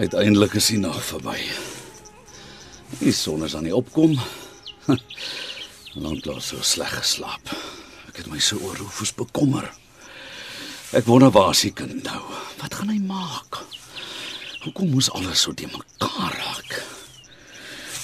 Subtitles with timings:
[0.00, 1.36] Uiteindelik is die nag verby.
[3.02, 4.14] Die son is aan die opkom.
[6.04, 7.52] Lanklaas so sleg geslaap.
[8.08, 9.66] Ek het my so oor Rufus bekommer.
[10.96, 12.22] Ek wonder waar die kind nou?
[12.62, 13.60] Wat gaan hy maak?
[14.64, 16.80] Hoekom moes alles so te mekaar raak?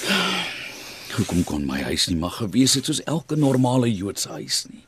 [1.16, 4.84] Hoekom kon my huis nie maar gewees het soos elke normale Joodse huis nie?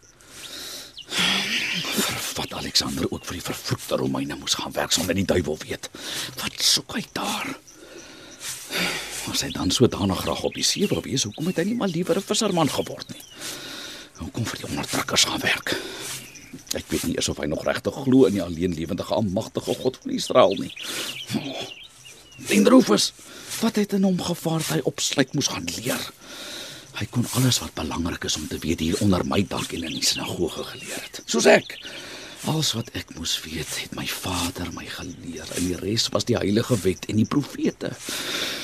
[2.59, 5.89] Alexander ook vir die vervloekte Romeine moes gaan werk sonder die duiwel weet.
[6.41, 7.55] Wat soek hy daar?
[9.29, 11.93] As hy dan sodanig graag op die see wou wees, hoekom het hy nie maar
[11.93, 13.23] liewer 'n visserman geword nie?
[14.19, 15.77] Hoekom vir die onderdrukkers gaan werk?
[16.75, 19.99] Ek weet nie eers of hy nog regtig glo in die alleen lewende almagtige God
[20.03, 20.75] van Israel nie.
[21.37, 21.63] Oh,
[22.49, 23.13] en Rufus,
[23.61, 26.11] wat het in hom gevaar dat hy opsluit moes gaan leer?
[26.99, 29.95] Hy kon alles wat belangrik is om te weet hier onder my dak en in
[29.95, 31.23] die sinagoge geleer het.
[31.27, 31.79] Soos ek.
[32.45, 36.37] Alles wat ek moes weet, het my vader my geleer en die res was die
[36.37, 37.91] heilige wet en die profete.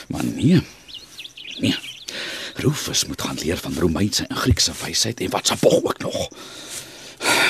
[0.09, 0.61] Maar nee.
[1.59, 1.77] Nee.
[2.55, 6.29] Rufus moet gaan leer van Romeinse en Griekse wysheid en wat se bog ook nog.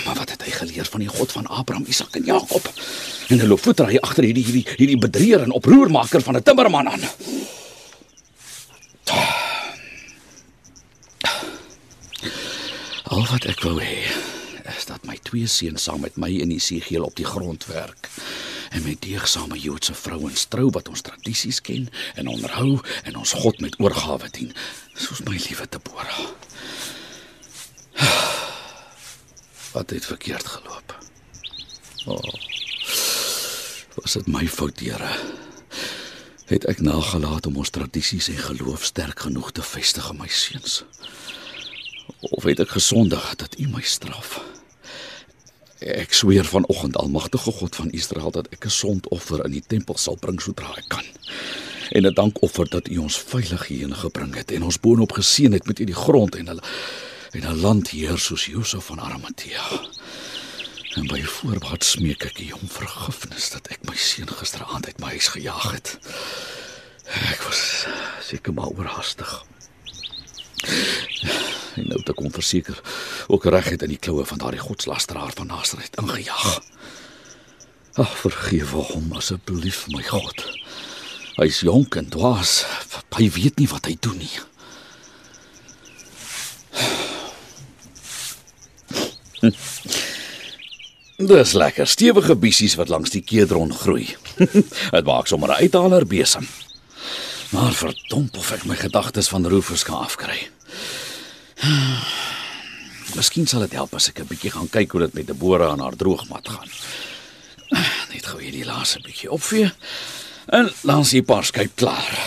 [0.04, 2.72] Maar wat het hy geleer van die God van Abraham, Isak en Jakob?
[3.28, 6.88] En hy loop voeter hy agter hierdie hierdie hierdie bedrieger en oproermaker van 'n timmerman
[6.88, 7.04] aan.
[13.04, 14.33] Al wat ek wou hê
[15.34, 18.06] twee seuns saam met my in die seegeel op die grond werk
[18.70, 23.58] en met deegsame Joodse vrouens trou wat ons tradisies ken en onderhou en ons God
[23.64, 24.52] met oorgawe dien
[24.94, 26.20] soos my liewe Deborah.
[29.74, 30.94] Wat het verkeerd geloop?
[32.06, 32.14] O.
[32.14, 32.34] Oh,
[33.98, 35.10] was dit my fout, Here?
[36.46, 40.84] Het ek nagelaat om ons tradisies en geloof sterk genoeg te vestig in my seuns?
[42.22, 44.53] Of het ek gesondig dat U my straf?
[45.78, 50.16] Ek sweer vanoggend almagtige God van Israel dat ek 'n sondoffer in die tempel sal
[50.16, 51.04] bring sodra ek kan.
[51.90, 55.66] En 'n dankoffer dat U ons veilig hierheen gebring het en ons boonop geseën het
[55.66, 56.62] met U die grond en hulle
[57.30, 59.66] en 'n land heer soos Josef van Arimatea.
[60.94, 65.08] En by voorbaat smeek ek U om vergifnis dat ek my seun gisteraand uit my
[65.08, 65.98] huis gejaag het.
[67.04, 67.86] Ek was
[68.20, 69.44] seker maar oorhaastig.
[71.74, 72.80] En nou te kon verseker
[73.26, 76.60] ook reg het in die kloue van daardie godslasteraar van Nasaret ingejaag.
[77.94, 80.44] Ag, vergewe hom asseblief, my God.
[81.36, 82.64] Hy's jonk en dwaas.
[83.14, 84.34] Hy weet nie wat hy doen nie.
[91.16, 94.08] Dis lekker stewige bissies wat langs die keedron groei.
[94.94, 96.48] Dit maak sommer 'n uithaler besem.
[97.54, 100.50] Maar verdomp of ek my gedagtes van Rufus kan afkry.
[103.14, 105.80] Miskien sal dit help as ek 'n bietjie gaan kyk hoe dit met Deborah aan
[105.80, 106.68] haar droogmat gaan.
[108.12, 109.70] Net gou hierdie laaste bietjie opvee.
[110.46, 112.18] En langs die paarskyp klaar.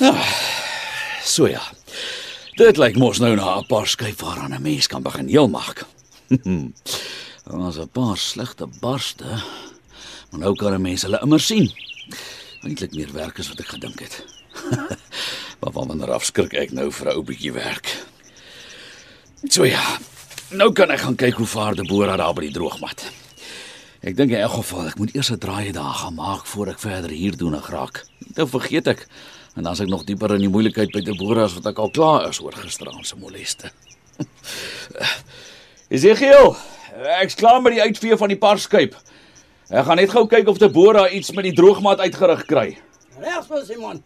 [0.00, 0.26] Ah,
[1.24, 1.62] so ja.
[2.56, 5.86] Dit lyk mos nou na 'n paarskyp waaraan 'n mens kan begin heel maak.
[7.50, 9.42] Ons 'n paar slegte barste.
[10.30, 11.72] Maar nou kan 'n mens hulle immer sien.
[12.62, 14.24] Eintlik meer werk as wat ek gedink het.
[15.60, 17.88] maar wanneer afskrik ek nou vir 'n ou bietjie werk.
[19.48, 19.98] So ja.
[20.50, 23.04] Nou kan ek gaan kyk hoe vaar Deborah daar by die droogmat.
[24.02, 26.78] Ek dink in elk geval ek moet eers 'n draai daar gaan maak voor ek
[26.78, 28.04] verder hier doen en raak.
[28.34, 29.06] Dan vergeet ek
[29.56, 31.90] en dan as ek nog dieper in die moeilikheid by Deborah as wat ek al
[31.90, 33.70] klaar is oor gisteraand se moleste.
[35.88, 36.56] Ezekiel,
[37.20, 38.96] ek's klaar met die uitvee van die parskyp.
[39.70, 42.78] Ek gaan net gou kyk of Deborah iets met die droogmat uitgerig kry.
[43.20, 44.02] Regs Simon.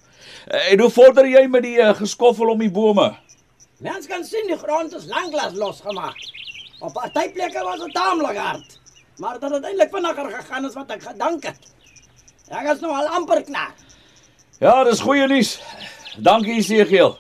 [0.47, 3.15] En hoe vorder jy met die uh, geskoffel om die bome?
[3.85, 6.17] Mens kan sien die grond is lanklaas losgemaak.
[6.81, 8.79] Op partyplekke was dit taamlik hard.
[9.19, 11.69] Maar dit het eintlik vinniger gegaan as wat ek gedink het.
[12.51, 13.75] Ek is nou al amper klaar.
[14.61, 15.59] Ja, dis goeie nuus.
[16.23, 17.17] Dankie Ezekiel.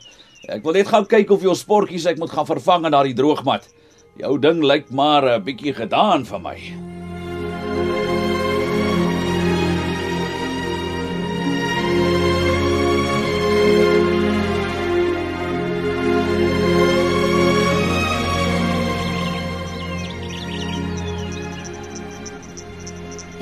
[0.48, 3.66] Ek wil net gou kyk of jou sportjies ek moet gaan vervang in daardie droogmat.
[4.18, 6.58] Die ou ding lyk maar 'n bietjie gedaan vir my.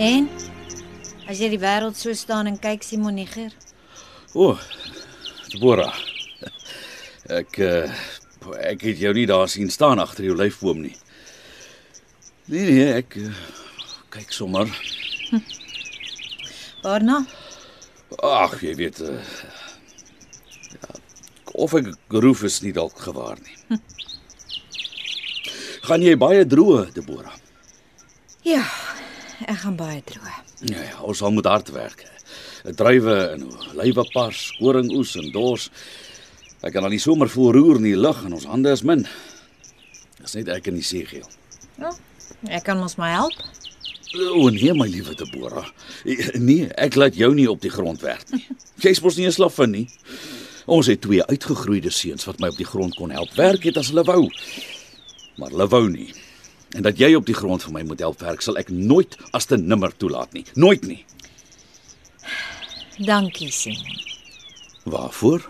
[0.02, 0.26] En
[1.30, 3.52] as jy die wêreld so staan en kyk Simon Niger,
[4.34, 4.56] O,
[5.52, 5.92] Deborah.
[7.30, 7.84] Ek uh,
[8.64, 10.94] ek het jou nie daar sien staan agter jou lyfboom nie.
[12.50, 13.28] Nee nee, ek uh,
[14.16, 14.72] kyk sommer.
[16.82, 17.20] waarna?
[18.18, 19.20] Ag, jy weet uh,
[20.72, 20.90] ja,
[21.54, 21.92] of ek
[22.24, 23.78] roef is nie dalk gewaar nie.
[25.86, 27.36] Gaan jy baie droë, Deborah?
[28.48, 28.64] Ja,
[29.62, 30.38] gaan baie droog.
[30.66, 32.04] Ja, ja, ons sal moet hard werk.
[32.78, 35.68] Druiwe en olyfpars, koringoes en dors.
[36.62, 39.06] Ek kan al die somer voel roer in die lug en ons hande is min.
[40.22, 41.26] Dis net ek en die seegeel.
[41.80, 41.90] Ja,
[42.58, 43.38] ek kan mos my help.
[44.12, 45.68] O nee, my liewe Deborah.
[46.36, 48.44] Nee, ek laat jou nie op die grond werk nie.
[48.84, 49.86] Jy's mos nie 'n slavin nie.
[50.66, 53.90] Ons het twee uitgegroeide seuns wat my op die grond kon help werk het as
[53.90, 54.28] hulle wou.
[55.38, 56.12] Maar hulle wou nie.
[56.72, 59.44] En dat jy op die grond vir my moet help werk, sal ek nooit as
[59.44, 60.44] te nimmer toelaat nie.
[60.54, 61.04] Nooit nie.
[62.98, 64.00] Dankie Simon.
[64.84, 65.44] Waarvoor?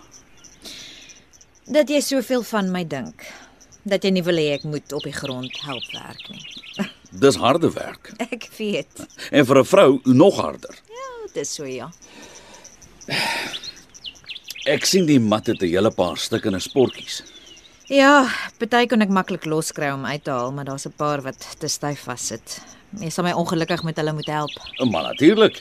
[1.73, 3.23] Dat jy soveel van my dink.
[3.87, 6.43] Dat jy nie wil hê ek moet op die grond help werk nie.
[7.23, 8.13] Dis harde werk.
[8.23, 9.07] Ek weet.
[9.31, 10.75] En vir 'n vrou nog harder.
[10.89, 11.91] Ja, dis so ja.
[14.65, 17.23] Ek sien die mat het 'n hele paar stukke in 'n sportjies.
[17.93, 18.25] Ja,
[18.56, 21.69] party kon ek maklik loskry om uit te haal, maar daar's 'n paar wat te
[21.69, 22.61] styf vassit.
[23.00, 24.50] Jy sal my ongelukkig met hulle moet help.
[24.91, 25.61] Maar natuurlik.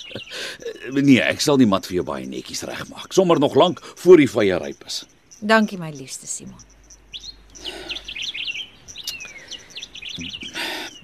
[0.91, 4.29] Nee, ek sal die mat vir jou baie netjies regmaak, sommer nog lank voor die
[4.29, 5.05] vye ryp is.
[5.39, 6.59] Dankie my liefste Simon.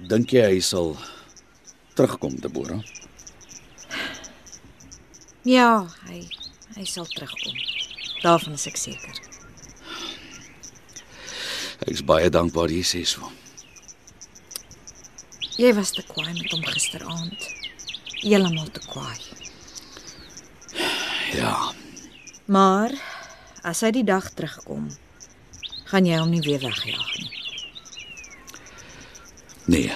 [0.07, 0.95] Dink jy hy sal
[1.93, 2.83] terugkom, Deborah?
[5.43, 6.27] Ja, hy
[6.75, 7.55] hy sal terugkom.
[8.21, 9.36] Daarvan is ek seker.
[11.85, 13.29] Ek's baie dankbaar jy sê so.
[15.57, 17.47] Jy was te kwaai met hom gisteraand.
[18.23, 19.17] Heeltemal te kwaai.
[21.37, 21.73] Ja,
[22.47, 22.93] Maar
[23.67, 24.85] as hy die dag terugkom,
[25.91, 27.31] gaan jy hom nie weer wegjaag nie.
[29.67, 29.95] nee.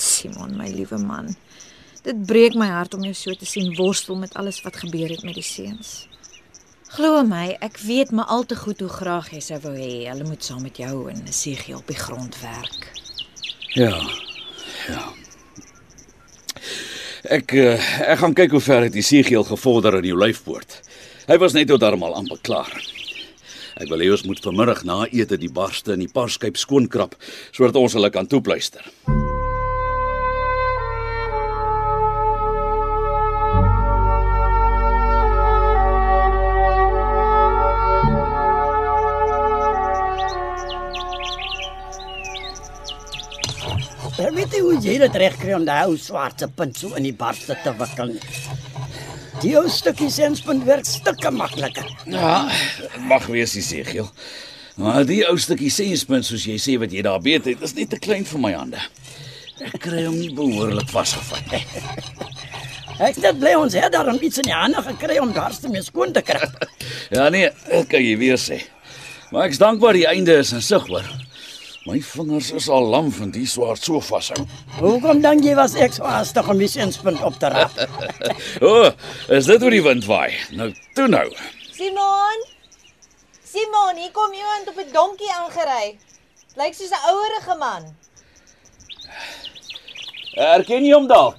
[0.00, 1.34] Simon, my liewe man.
[2.04, 5.22] Dit breek my hart om jou so te sien worstel met alles wat gebeur het
[5.24, 6.08] met die seuns.
[6.94, 10.26] Glo my, ek weet maar al te goed hoe graag jy sou wou hê hulle
[10.28, 12.86] moet saam met jou en Esigie op die grond werk.
[13.74, 13.96] Ja.
[14.86, 15.02] Ja.
[17.34, 17.74] Ek uh,
[18.06, 20.78] ek gaan kyk hoe ver het die seegeel gevorder in jou lyfpoort.
[21.26, 22.70] Hy was net tot darmal amper klaar.
[23.74, 27.18] Ek wil hê ons moet vanmiddag na ete die barste en die parskyp skoonkrap
[27.50, 28.86] sodat ons hulle kan toepluister.
[28.86, 29.23] Ek
[44.94, 48.12] nie dit reg kry om daai ou swartse punt so in die barste te wikkel
[48.14, 48.20] nie.
[49.42, 51.88] Die ou stukkie senspunt werk stukke makliker.
[52.06, 52.44] Ja,
[53.08, 54.06] mag wees die seegeel.
[54.78, 57.90] Maar die ou stukkie senspunt soos jy sê wat jy daar beet het, is net
[57.90, 58.82] te klein vir my hande.
[59.64, 61.62] Ek kry hom nie behoorlik vasgevat nie.
[63.08, 66.14] Ek net bly ons het daarom iets in die hande gekry om barste mee skoon
[66.14, 66.42] te kry.
[67.14, 68.62] Ja nee, dit kan jy weer sê.
[69.34, 71.06] Maar ek's dankbaar die einde is in sig hoor.
[71.84, 74.46] My vingers is al lam van die swaard so vashou.
[74.78, 77.76] Hoekom dink jy was ek so haastig om die senspunt op te raap?
[78.64, 78.92] O, oh,
[79.36, 80.32] is dit hoe die wind waai?
[80.56, 81.26] Nou, toe nou.
[81.76, 82.44] Simon!
[83.44, 85.98] Simon, hier kom iemand op 'n donkie aangery.
[86.56, 87.82] Lyk soos 'n ouerige man.
[90.34, 91.36] Erken jy hom dalk?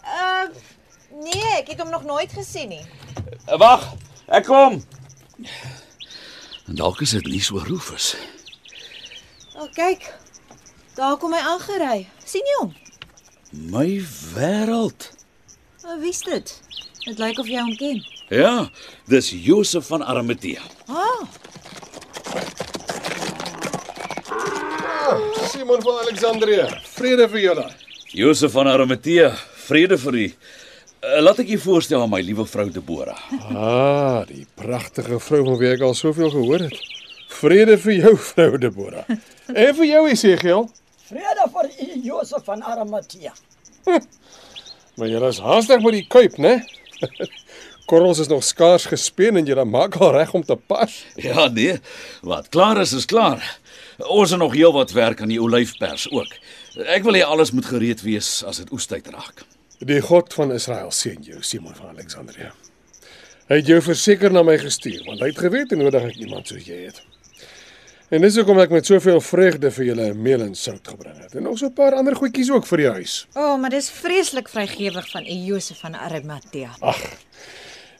[0.00, 0.48] Uh
[1.12, 2.84] nee, ek het hom nog nooit gesien nie.
[3.60, 3.92] Wag,
[4.26, 4.80] ek kom.
[6.66, 8.14] En dalk is dit nie so Rufus.
[9.54, 10.08] O, oh, kyk.
[10.94, 12.06] Daar kom hy aangery.
[12.26, 12.72] sien jy hom?
[13.70, 14.00] My
[14.34, 15.12] wêreld.
[15.86, 16.50] Oh, wie's dit?
[17.04, 18.00] Dit lyk of jy hom ken.
[18.32, 18.70] Ja,
[19.06, 20.62] dis Josef van Arimatea.
[20.88, 21.22] Ah,
[25.52, 26.66] Simon van Alexandrië.
[26.96, 27.68] Vrede vir julle.
[28.10, 29.30] Josef van Arimatea,
[29.68, 30.26] vrede vir u.
[31.04, 33.22] Uh, laat ek u voorstel aan my liewe vrou Deborah.
[33.52, 37.03] Ah, die pragtige vrou van wie ek al soveel gehoor het.
[37.34, 39.08] Vrede vir jou, vrou Deborah.
[39.64, 40.68] En vir jou, Esegiel.
[41.08, 43.34] Vrede vir u, Josef van Arimatea.
[44.94, 46.60] Maar jy is haastig met die kuip, né?
[47.90, 50.92] Korrels is nog skaars gespeen en jy dan maak al reg om te pas.
[51.20, 51.80] Ja, nee.
[52.22, 53.42] Wat klaar is is klaar.
[54.06, 56.30] Ons het nog heelwat werk aan die olyfpers ook.
[56.86, 59.42] Ek wil hê alles moet gereed wees as dit oestyd raak.
[59.82, 62.52] Die God van Israel seën jou, Simon van Alexandrië.
[63.50, 66.48] Hy het jou verseker na my gestuur want hy het geweet hoe nodig ek iemand
[66.48, 67.02] soos jy het.
[68.14, 71.32] En dis hoekom ek met soveel vreugde vir julle meel en sout gebring het.
[71.34, 73.26] En nog so 'n paar ander goedjies ook vir die huis.
[73.34, 76.70] O, oh, maar dis vreeslik vrygewig van u Josef van Arimatea.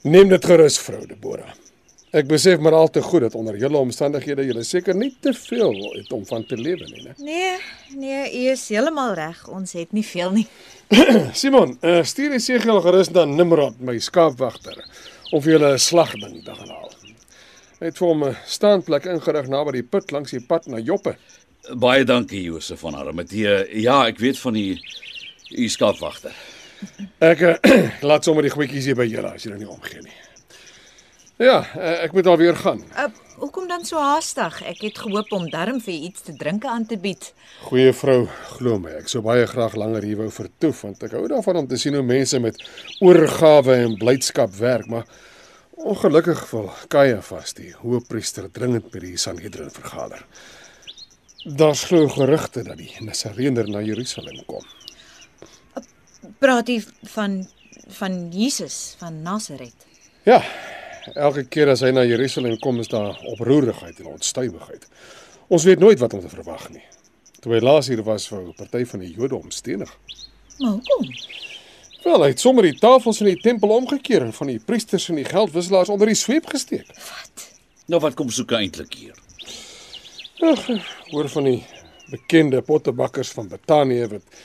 [0.02, 1.50] Neem dit gerus, vrou Deborah.
[2.10, 5.74] Ek besef maar al te goed dat onder julle omstandighede julle seker nie te veel
[5.96, 7.14] het om van te lewe nie, né?
[7.16, 7.58] Nee,
[7.96, 9.48] nee, u is heeltemal reg.
[9.48, 10.46] Ons het nie veel nie.
[11.32, 14.84] Simon, uh, stuur Esegiel gerus na Nimrod, my skaapwagter,
[15.32, 16.93] vir julle 'n slagding te gaan haal.
[17.80, 21.16] Hy het vir hom 'n staanplek ingerig naby die put langs die pad na Joppe.
[21.74, 23.64] Baie dankie Josef van Arimatea.
[23.72, 24.78] Ja, ek weet van die
[25.50, 26.32] u skaapwagter.
[27.18, 27.54] Ek uh,
[28.08, 30.14] laat sommer die goedjies hier by julle as julle nie omgee nie.
[31.42, 31.64] Ja,
[32.04, 32.84] ek moet alweer gaan.
[32.94, 33.08] Uh,
[33.42, 34.60] hoekom dan so haastig?
[34.62, 37.32] Ek het gehoop om darm vir iets te drinke aan te bied.
[37.66, 41.26] Goeie vrou, glo my, ek sou baie graag langer hier wou vertoef want ek hou
[41.26, 42.60] daarvan om te sien hoe mense met
[43.00, 45.08] oorgawe en blydskap werk, maar
[45.76, 50.24] ongelukkig wil Kajafas die hoëpriester dringend by die Sanhedrin vergader.
[51.44, 54.64] Daar's glo gerugte dat die Nasareëner na Jerusalem kom.
[56.40, 56.78] Praat u
[57.16, 57.44] van
[57.88, 59.74] van Jesus van Nasaret?
[60.24, 60.42] Ja,
[61.12, 64.86] elke keer as hy na Jerusalem kom is daar oproerigheid en onstuimigheid.
[65.52, 66.84] Ons weet nooit wat om te verwag nie.
[67.44, 69.90] Toe hy laas hier was, wou 'n party van die Jode omstenig.
[70.58, 71.12] Maar hoekom?
[72.04, 75.16] Wel, hy het sommer die tafels in die tempel omgekeer en van die priesters en
[75.16, 76.90] die geldwisselaars onder die sweep gesteek.
[77.88, 79.16] Nou wat kom soek hy eintlik hier?
[80.44, 80.66] Ag,
[81.14, 81.62] hoor van die
[82.10, 84.36] bekende pottebakkers van Betanië wat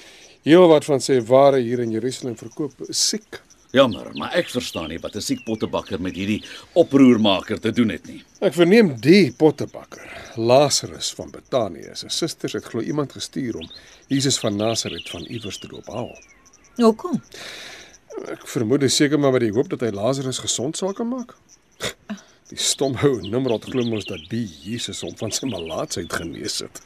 [0.48, 3.42] heelwat van sy ware hier in Jerusalem verkoop, siek.
[3.76, 6.42] Jammer, maar ek verstaan nie wat 'n siek pottebakker met hierdie
[6.74, 8.24] oproermaker te doen het nie.
[8.42, 13.70] Ek verneem die pottebakker, Lazarus van Betanië, sy susters het glo iemand gestuur om
[14.08, 16.16] Jesus van Nasaret van iewers te loop haal.
[16.80, 17.20] Hoekom?
[18.32, 21.36] Ek vermoed dis seker maar met die hoop dat hy Lazarus gesond sal kan maak.
[22.50, 26.82] Die stom ou Nimrod glo mos dat die Jesus hom van sy malaatsheid genees het.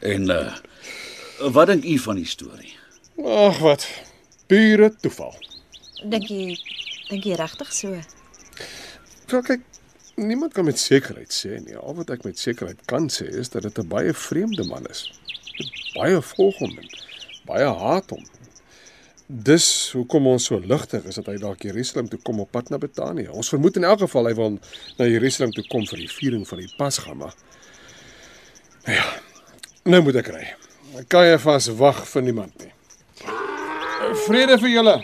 [0.00, 0.56] En uh
[1.52, 2.72] wat dink u van die storie?
[3.20, 3.84] Ag wat,
[4.48, 5.34] pure toeval.
[6.08, 6.56] Dink jy
[7.10, 7.92] dink jy regtig so?
[9.28, 9.66] Wel kyk,
[10.16, 11.76] niemand kan met sekerheid sê nie.
[11.76, 15.10] Al wat ek met sekerheid kan sê is dat dit 'n baie vreemde man is.
[15.94, 16.88] Baie volg hom en
[17.44, 18.24] baie haat hom.
[19.26, 22.78] Dis hoekom ons so ligtig is dat hy dalk Jerusalem toe kom op pad na
[22.78, 23.26] Betanië.
[23.34, 24.52] Ons vermoed in elk geval hy wil
[25.00, 27.34] na Jerusalem toe kom vir die viering van die Pasga, maar
[28.86, 29.08] nou ja,
[29.90, 30.44] nou moet ek ry.
[31.42, 32.70] Vas wag vir niemand nie.
[34.28, 34.96] Vrede vir julle.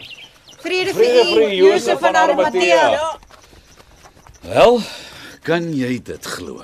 [0.63, 2.87] Vrede vir u, Josef van Arimatea.
[4.47, 4.83] Wel,
[5.43, 6.63] kan jy dit glo?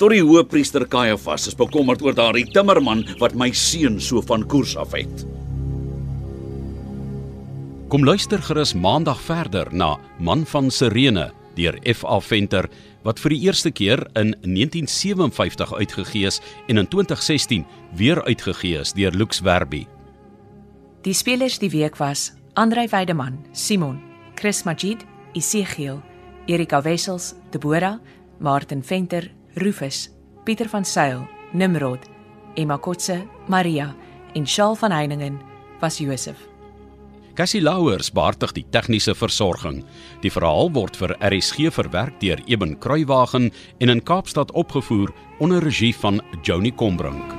[0.00, 4.78] Tot die hoëpriester Kajafas is bekommerd oor daardie timmerman wat my seun so van koers
[4.80, 5.28] af het.
[7.86, 12.16] Kom luister gerus maandag verder na Man van Sirene deur F.A.
[12.20, 12.66] Venter
[13.06, 17.62] wat vir die eerste keer in 1957 uitgegee is en in 2016
[17.94, 19.84] weer uitgegee is deur Lux Werby.
[21.06, 24.02] Die spelers die week was Andrei Weideman, Simon,
[24.34, 25.06] Chris Magid,
[25.38, 26.02] Isegiel,
[26.50, 28.00] Erika Wessels, Deborah,
[28.38, 30.10] Martin Venter, Rufus,
[30.42, 32.02] Pieter van Sail, Nimrod,
[32.56, 33.94] Emma Kotse, Maria
[34.34, 35.38] en Shaal van Heiningen
[35.80, 36.55] was Josef.
[37.36, 39.82] Cassie Louwers beheer die tegniese versorging.
[40.24, 45.92] Die verhaal word vir RSG verwerk deur Eben Kruiwagen en in Kaapstad opgevoer onder regie
[46.00, 47.35] van Joni Combrink.